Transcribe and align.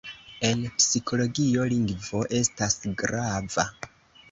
En 0.47 0.63
psikologio 0.83 1.67
lingvo 1.75 2.23
estas 2.41 2.77
grava. 3.05 3.71